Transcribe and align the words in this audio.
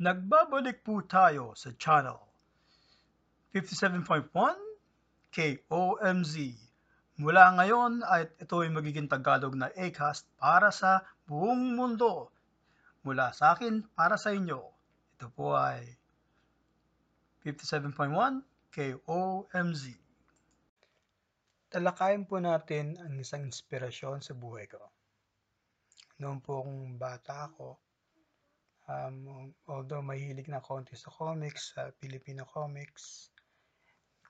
Nagbabalik 0.00 0.80
po 0.80 1.04
tayo 1.04 1.52
sa 1.52 1.76
channel 1.76 2.16
57.1 3.52 4.32
KOMZ. 5.28 6.34
Mula 7.20 7.44
ngayon 7.60 8.00
ay 8.08 8.32
ito 8.40 8.64
ay 8.64 8.72
magiging 8.72 9.12
Tagalog 9.12 9.52
na 9.60 9.68
Acast 9.76 10.24
para 10.40 10.72
sa 10.72 11.04
buong 11.28 11.76
mundo. 11.76 12.32
Mula 13.04 13.36
sa 13.36 13.52
akin 13.52 13.92
para 13.92 14.16
sa 14.16 14.32
inyo. 14.32 14.64
Ito 15.20 15.28
po 15.36 15.52
ay 15.52 15.84
57.1 17.44 17.92
KOMZ. 18.72 19.84
Talakayin 21.76 22.24
po 22.24 22.40
natin 22.40 22.96
ang 22.96 23.20
isang 23.20 23.44
inspirasyon 23.44 24.24
sa 24.24 24.32
buhay 24.32 24.64
ko. 24.64 24.80
Noong 26.24 26.40
po 26.40 26.64
akong 26.64 26.96
bata 26.96 27.52
ako, 27.52 27.89
um, 28.90 29.54
although 29.70 30.02
mahilig 30.02 30.50
na 30.50 30.58
konti 30.58 30.98
sa 30.98 31.14
comics, 31.14 31.78
sa 31.78 31.94
Filipino 32.02 32.42
comics, 32.42 33.30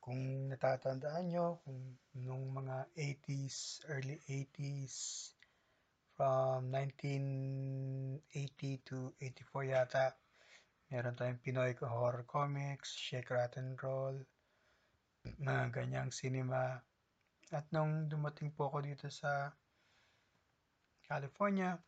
kung 0.00 0.48
natatandaan 0.52 1.32
nyo, 1.32 1.60
kung 1.64 1.96
nung 2.20 2.52
mga 2.52 2.88
80s, 2.96 3.84
early 3.88 4.20
80s, 4.28 5.32
from 6.20 6.68
1980 6.68 8.20
to 8.84 9.16
84 9.24 9.72
yata, 9.72 10.12
meron 10.92 11.16
tayong 11.16 11.40
Pinoy 11.40 11.72
horror 11.80 12.28
comics, 12.28 12.92
Shake, 12.92 13.32
Rattle, 13.32 13.72
Roll, 13.80 14.20
mga 15.40 15.72
ganyang 15.72 16.12
cinema. 16.12 16.76
At 17.48 17.64
nung 17.72 18.04
dumating 18.12 18.52
po 18.52 18.68
ako 18.68 18.84
dito 18.84 19.08
sa 19.08 19.48
California, 21.08 21.80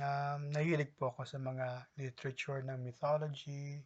um, 0.00 0.52
nahilig 0.52 0.92
po 0.96 1.12
ako 1.12 1.24
sa 1.24 1.38
mga 1.40 1.88
literature 1.96 2.60
ng 2.64 2.80
mythology 2.84 3.80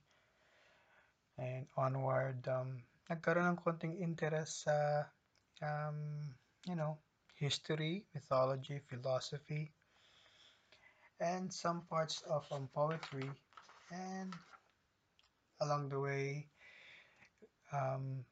and 1.38 1.66
onward. 1.78 2.42
Um, 2.50 2.82
nagkaroon 3.06 3.54
ng 3.54 3.60
konting 3.62 3.98
interest 4.02 4.66
sa, 4.66 5.06
um, 5.62 6.30
you 6.66 6.74
know, 6.74 6.98
history, 7.38 8.06
mythology, 8.14 8.82
philosophy, 8.90 9.72
and 11.20 11.52
some 11.52 11.86
parts 11.86 12.22
of 12.26 12.46
um, 12.50 12.68
poetry. 12.74 13.30
And 13.90 14.34
along 15.62 15.90
the 15.90 16.00
way, 16.00 16.46
um, 17.72 18.22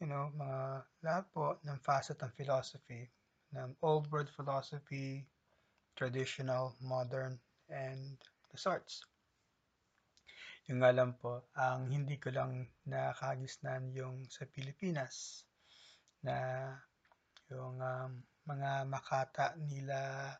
you 0.00 0.06
know, 0.06 0.32
mga 0.36 0.60
lahat 1.04 1.24
po 1.32 1.56
ng 1.64 1.78
facet 1.80 2.20
ng 2.20 2.32
philosophy, 2.36 3.08
ng 3.56 3.72
old 3.80 4.08
world 4.12 4.28
philosophy, 4.28 5.24
traditional, 5.96 6.76
modern, 6.84 7.40
and 7.72 8.20
the 8.52 8.58
sorts. 8.60 9.02
Yung 10.68 10.82
nga 10.82 10.92
lang 10.92 11.16
po, 11.16 11.46
ang 11.56 11.88
hindi 11.88 12.20
ko 12.20 12.30
lang 12.34 12.66
nakagisnan 12.86 13.94
yung 13.94 14.26
sa 14.28 14.44
Pilipinas 14.50 15.46
na 16.26 16.68
yung 17.50 17.78
um, 17.78 18.12
mga 18.46 18.86
makata 18.86 19.54
nila 19.58 20.30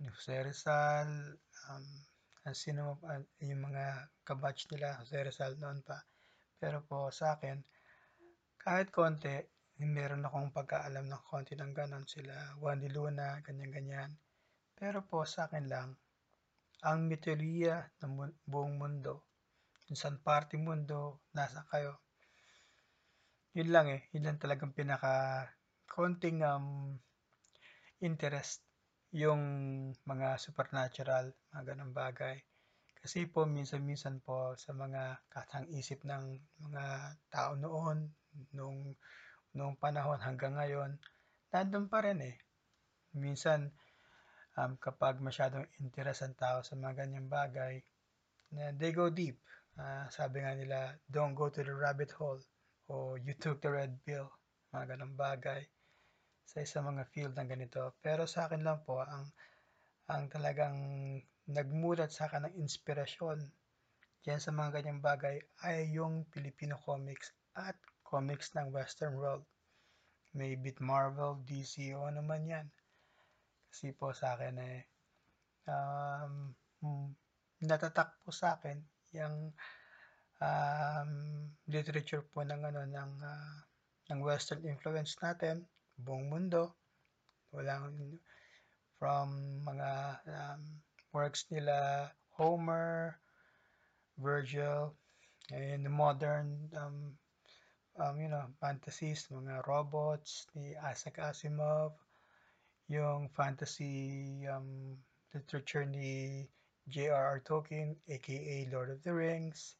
Jose 0.00 0.36
Rizal, 0.44 1.36
um, 1.68 1.86
sino, 2.56 2.96
uh, 3.04 3.20
yung 3.44 3.68
mga 3.68 4.08
kabatch 4.24 4.68
nila, 4.72 4.96
Jose 5.00 5.20
Rizal 5.20 5.60
noon 5.60 5.84
pa. 5.84 6.00
Pero 6.56 6.80
po 6.84 7.12
sa 7.12 7.36
akin, 7.36 7.60
kahit 8.60 8.92
konti, 8.92 9.32
meron 9.88 10.26
akong 10.26 10.52
pagkaalam 10.52 11.08
ng 11.08 11.22
konti 11.24 11.56
ng 11.56 11.72
ganon 11.72 12.04
sila, 12.04 12.56
de 12.76 12.88
Luna, 12.92 13.40
ganyan-ganyan. 13.40 14.12
Pero 14.76 15.04
po 15.04 15.24
sa 15.24 15.48
akin 15.48 15.68
lang, 15.68 15.96
ang 16.84 17.08
mitolohiya 17.08 17.92
ng 18.00 18.40
buong 18.48 18.76
mundo, 18.80 19.24
kung 19.84 19.96
saan 19.96 20.20
parte 20.20 20.56
mundo, 20.56 21.24
nasa 21.36 21.64
kayo, 21.68 22.00
yun 23.52 23.68
lang 23.68 23.90
eh, 23.90 24.08
yun 24.16 24.24
lang 24.24 24.38
talagang 24.40 24.72
pinaka 24.72 25.44
konting 25.90 26.40
um, 26.46 26.96
interest 28.00 28.62
yung 29.10 29.42
mga 30.06 30.38
supernatural, 30.38 31.34
mga 31.50 31.74
ganong 31.74 31.92
bagay. 31.92 32.38
Kasi 33.00 33.26
po 33.26 33.48
minsan-minsan 33.48 34.22
po 34.22 34.54
sa 34.54 34.70
mga 34.76 35.24
katang 35.26 35.66
isip 35.72 36.04
ng 36.06 36.36
mga 36.62 36.84
tao 37.32 37.58
noon, 37.58 38.06
nung, 38.54 38.94
nung 39.54 39.74
panahon 39.74 40.20
hanggang 40.22 40.54
ngayon, 40.54 40.98
nandun 41.50 41.90
pa 41.90 42.06
rin 42.06 42.22
eh. 42.22 42.36
Minsan, 43.18 43.70
um, 44.54 44.78
kapag 44.78 45.18
masyadong 45.18 45.66
interest 45.82 46.22
ang 46.22 46.38
tao 46.38 46.62
sa 46.62 46.78
mga 46.78 47.06
ganyang 47.06 47.26
bagay, 47.26 47.82
na 48.54 48.74
they 48.74 48.90
go 48.90 49.10
deep. 49.10 49.38
Uh, 49.78 50.06
sabi 50.10 50.42
nga 50.42 50.54
nila, 50.54 50.98
don't 51.06 51.34
go 51.38 51.48
to 51.48 51.62
the 51.62 51.72
rabbit 51.72 52.10
hole 52.14 52.42
o 52.90 53.14
you 53.22 53.34
took 53.38 53.62
the 53.62 53.70
red 53.70 53.94
pill, 54.02 54.26
mga 54.74 54.94
ganong 54.94 55.14
bagay 55.14 55.62
sa 56.42 56.58
isang 56.62 56.90
mga 56.90 57.06
field 57.14 57.34
ng 57.38 57.46
ganito. 57.46 57.94
Pero 58.02 58.26
sa 58.26 58.50
akin 58.50 58.66
lang 58.66 58.82
po, 58.82 58.98
ang, 58.98 59.30
ang 60.10 60.26
talagang 60.26 60.74
nagmulat 61.46 62.10
sa 62.10 62.26
akin 62.26 62.50
ng 62.50 62.58
inspirasyon 62.58 63.38
diyan 64.26 64.40
sa 64.42 64.50
mga 64.52 64.82
ganyang 64.82 65.00
bagay 65.00 65.38
ay 65.64 65.94
yung 65.94 66.26
Filipino 66.28 66.76
comics 66.82 67.32
at 67.56 67.78
comics 68.10 68.50
ng 68.58 68.74
Western 68.74 69.14
world. 69.14 69.46
May 70.34 70.58
bit 70.58 70.82
Marvel, 70.82 71.38
DC, 71.46 71.94
o 71.94 72.10
ano 72.10 72.26
man 72.26 72.42
yan. 72.42 72.66
Kasi 73.70 73.94
po 73.94 74.10
sa 74.10 74.34
akin 74.34 74.58
eh, 74.58 74.82
um, 75.70 76.50
natatak 77.62 78.18
po 78.26 78.34
sa 78.34 78.58
akin 78.58 78.82
yung 79.14 79.54
um, 80.40 81.12
literature 81.68 82.24
po 82.32 82.42
ng 82.42 82.62
ano 82.64 82.82
ng 82.88 83.12
uh, 83.20 83.56
ng 84.10 84.20
western 84.24 84.64
influence 84.64 85.14
natin 85.20 85.62
buong 86.00 86.32
mundo 86.32 86.74
walang 87.52 88.16
from 88.96 89.60
mga 89.66 89.90
um, 90.26 90.62
works 91.12 91.44
nila 91.52 92.08
Homer 92.38 93.18
Virgil 94.16 94.96
and 95.52 95.84
modern 95.90 96.70
um, 96.76 97.12
um, 97.98 98.20
you 98.20 98.28
know, 98.28 98.44
fantasies, 98.60 99.26
mga 99.32 99.66
robots 99.66 100.46
ni 100.54 100.76
Isaac 100.76 101.18
Asimov, 101.18 101.92
yung 102.86 103.30
fantasy 103.34 104.46
um, 104.46 104.98
literature 105.34 105.86
ni 105.86 106.46
J.R.R. 106.90 107.40
Tolkien, 107.46 107.94
aka 108.08 108.68
Lord 108.72 108.90
of 108.90 109.02
the 109.02 109.14
Rings, 109.14 109.76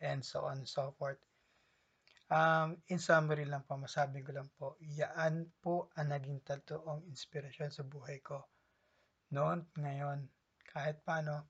and 0.00 0.24
so 0.24 0.44
on 0.44 0.64
and 0.64 0.68
so 0.68 0.94
forth. 0.98 1.20
Um, 2.32 2.80
in 2.88 2.98
summary 2.98 3.44
lang 3.44 3.68
po, 3.68 3.76
masabi 3.76 4.24
ko 4.24 4.32
lang 4.32 4.48
po, 4.56 4.80
yaan 4.80 5.52
po 5.60 5.92
ang 6.00 6.08
naging 6.08 6.40
totoong 6.40 7.04
inspirasyon 7.12 7.68
sa 7.68 7.84
buhay 7.84 8.24
ko. 8.24 8.40
Noon, 9.28 9.68
ngayon, 9.76 10.24
kahit 10.72 11.04
paano, 11.04 11.44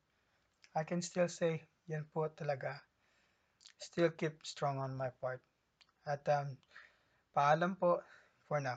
I 0.74 0.82
can 0.82 0.98
still 0.98 1.30
say, 1.30 1.62
yan 1.86 2.10
po 2.10 2.26
talaga. 2.34 2.82
Still 3.78 4.10
keep 4.18 4.42
strong 4.42 4.82
on 4.82 4.98
my 4.98 5.14
part. 5.22 5.38
At 6.04 6.20
um, 6.28 6.52
paalam 7.32 7.80
po 7.80 8.04
for 8.44 8.60
now. 8.60 8.76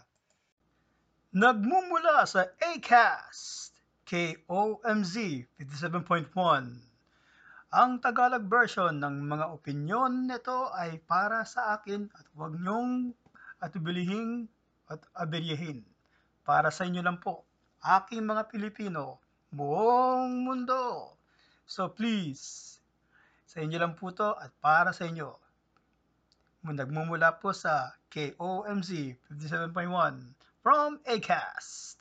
Nagmumula 1.35 2.23
sa 2.23 2.47
ACAST, 2.55 3.75
KOMZ 4.07 5.15
57.1. 5.59 6.31
Ang 7.67 7.91
Tagalog 7.99 8.47
version 8.47 8.95
ng 8.95 9.27
mga 9.27 9.45
opinyon 9.51 10.31
nito 10.31 10.71
ay 10.71 11.03
para 11.03 11.43
sa 11.43 11.75
akin 11.75 12.07
at 12.15 12.23
huwag 12.31 12.55
niyong 12.55 13.11
atubilihing 13.59 14.47
at 14.87 15.03
aberyahin. 15.11 15.83
Para 16.47 16.71
sa 16.71 16.87
inyo 16.87 17.03
lang 17.03 17.19
po, 17.19 17.43
aking 17.83 18.23
mga 18.23 18.47
Pilipino, 18.47 19.19
buong 19.51 20.47
mundo. 20.47 21.11
So 21.67 21.91
please, 21.91 22.79
sa 23.43 23.59
inyo 23.59 23.83
lang 23.83 23.99
po 23.99 24.15
to 24.15 24.31
at 24.39 24.55
para 24.63 24.95
sa 24.95 25.03
inyo 25.03 25.35
nagmumula 26.65 27.37
po 27.41 27.53
sa 27.53 27.93
KOMZ 28.09 28.89
57.1 29.29 30.33
from 30.63 30.99
ACAST. 31.05 31.96